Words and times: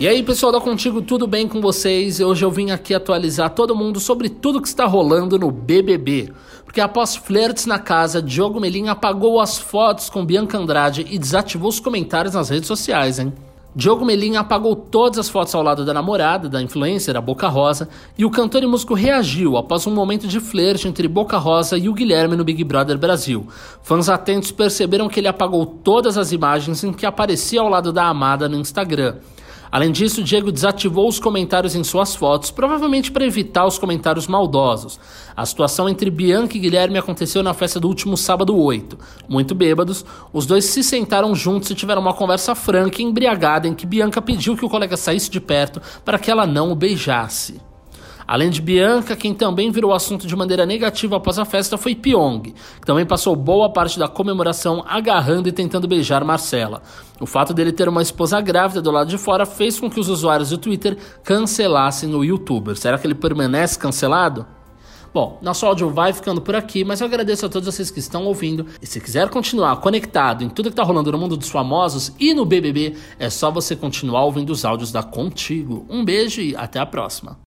E 0.00 0.06
aí, 0.06 0.22
pessoal 0.22 0.52
da 0.52 0.60
Contigo, 0.60 1.02
tudo 1.02 1.26
bem 1.26 1.48
com 1.48 1.60
vocês? 1.60 2.20
Hoje 2.20 2.44
eu 2.44 2.52
vim 2.52 2.70
aqui 2.70 2.94
atualizar 2.94 3.50
todo 3.50 3.74
mundo 3.74 3.98
sobre 3.98 4.28
tudo 4.28 4.62
que 4.62 4.68
está 4.68 4.86
rolando 4.86 5.36
no 5.36 5.50
BBB. 5.50 6.32
Porque 6.64 6.80
após 6.80 7.16
flertes 7.16 7.66
na 7.66 7.80
casa, 7.80 8.22
Diogo 8.22 8.60
Melim 8.60 8.86
apagou 8.86 9.40
as 9.40 9.58
fotos 9.58 10.08
com 10.08 10.24
Bianca 10.24 10.56
Andrade 10.56 11.04
e 11.10 11.18
desativou 11.18 11.68
os 11.68 11.80
comentários 11.80 12.34
nas 12.34 12.48
redes 12.48 12.68
sociais, 12.68 13.18
hein? 13.18 13.32
Diogo 13.74 14.04
Melim 14.04 14.36
apagou 14.36 14.76
todas 14.76 15.18
as 15.18 15.28
fotos 15.28 15.52
ao 15.52 15.64
lado 15.64 15.84
da 15.84 15.92
namorada, 15.92 16.48
da 16.48 16.62
influencer, 16.62 17.16
a 17.16 17.20
Boca 17.20 17.48
Rosa, 17.48 17.88
e 18.16 18.24
o 18.24 18.30
cantor 18.30 18.62
e 18.62 18.68
músico 18.68 18.94
reagiu 18.94 19.56
após 19.56 19.84
um 19.84 19.92
momento 19.92 20.28
de 20.28 20.38
flerte 20.38 20.86
entre 20.86 21.08
Boca 21.08 21.38
Rosa 21.38 21.76
e 21.76 21.88
o 21.88 21.92
Guilherme 21.92 22.36
no 22.36 22.44
Big 22.44 22.62
Brother 22.62 22.96
Brasil. 22.96 23.48
Fãs 23.82 24.08
atentos 24.08 24.52
perceberam 24.52 25.08
que 25.08 25.18
ele 25.18 25.26
apagou 25.26 25.66
todas 25.66 26.16
as 26.16 26.30
imagens 26.30 26.84
em 26.84 26.92
que 26.92 27.04
aparecia 27.04 27.60
ao 27.60 27.68
lado 27.68 27.92
da 27.92 28.04
amada 28.04 28.48
no 28.48 28.60
Instagram. 28.60 29.16
Além 29.70 29.92
disso, 29.92 30.22
Diego 30.22 30.50
desativou 30.50 31.08
os 31.08 31.18
comentários 31.18 31.74
em 31.74 31.84
suas 31.84 32.14
fotos, 32.14 32.50
provavelmente 32.50 33.12
para 33.12 33.26
evitar 33.26 33.66
os 33.66 33.78
comentários 33.78 34.26
maldosos. 34.26 34.98
A 35.36 35.44
situação 35.44 35.88
entre 35.88 36.10
Bianca 36.10 36.56
e 36.56 36.60
Guilherme 36.60 36.98
aconteceu 36.98 37.42
na 37.42 37.54
festa 37.54 37.78
do 37.78 37.88
último 37.88 38.16
sábado 38.16 38.56
8. 38.56 38.98
Muito 39.28 39.54
bêbados, 39.54 40.04
os 40.32 40.46
dois 40.46 40.64
se 40.64 40.82
sentaram 40.82 41.34
juntos 41.34 41.70
e 41.70 41.74
tiveram 41.74 42.00
uma 42.00 42.14
conversa 42.14 42.54
franca 42.54 43.02
e 43.02 43.04
embriagada 43.04 43.68
em 43.68 43.74
que 43.74 43.86
Bianca 43.86 44.22
pediu 44.22 44.56
que 44.56 44.64
o 44.64 44.70
colega 44.70 44.96
saísse 44.96 45.30
de 45.30 45.40
perto 45.40 45.80
para 46.04 46.18
que 46.18 46.30
ela 46.30 46.46
não 46.46 46.72
o 46.72 46.74
beijasse. 46.74 47.67
Além 48.28 48.50
de 48.50 48.60
Bianca, 48.60 49.16
quem 49.16 49.32
também 49.32 49.70
virou 49.70 49.90
assunto 49.90 50.26
de 50.26 50.36
maneira 50.36 50.66
negativa 50.66 51.16
após 51.16 51.38
a 51.38 51.46
festa 51.46 51.78
foi 51.78 51.94
Pyong, 51.94 52.42
que 52.42 52.86
também 52.86 53.06
passou 53.06 53.34
boa 53.34 53.72
parte 53.72 53.98
da 53.98 54.06
comemoração 54.06 54.84
agarrando 54.86 55.48
e 55.48 55.52
tentando 55.52 55.88
beijar 55.88 56.22
Marcela. 56.22 56.82
O 57.18 57.24
fato 57.24 57.54
dele 57.54 57.72
ter 57.72 57.88
uma 57.88 58.02
esposa 58.02 58.38
grávida 58.42 58.82
do 58.82 58.90
lado 58.90 59.08
de 59.08 59.16
fora 59.16 59.46
fez 59.46 59.80
com 59.80 59.88
que 59.88 59.98
os 59.98 60.10
usuários 60.10 60.50
do 60.50 60.58
Twitter 60.58 60.98
cancelassem 61.24 62.14
o 62.14 62.22
youtuber. 62.22 62.76
Será 62.76 62.98
que 62.98 63.06
ele 63.06 63.14
permanece 63.14 63.78
cancelado? 63.78 64.44
Bom, 65.12 65.38
nosso 65.40 65.64
áudio 65.64 65.88
vai 65.88 66.12
ficando 66.12 66.40
por 66.40 66.54
aqui, 66.54 66.84
mas 66.84 67.00
eu 67.00 67.06
agradeço 67.06 67.46
a 67.46 67.48
todos 67.48 67.74
vocês 67.74 67.90
que 67.90 67.98
estão 67.98 68.26
ouvindo. 68.26 68.66
E 68.80 68.86
se 68.86 69.00
quiser 69.00 69.30
continuar 69.30 69.76
conectado 69.76 70.44
em 70.44 70.50
tudo 70.50 70.66
que 70.66 70.74
está 70.74 70.82
rolando 70.82 71.10
no 71.10 71.18
mundo 71.18 71.36
dos 71.36 71.48
famosos 71.48 72.12
e 72.20 72.34
no 72.34 72.44
BBB, 72.44 72.94
é 73.18 73.30
só 73.30 73.50
você 73.50 73.74
continuar 73.74 74.24
ouvindo 74.24 74.50
os 74.50 74.66
áudios 74.66 74.92
da 74.92 75.02
Contigo. 75.02 75.86
Um 75.88 76.04
beijo 76.04 76.42
e 76.42 76.54
até 76.54 76.78
a 76.78 76.86
próxima. 76.86 77.36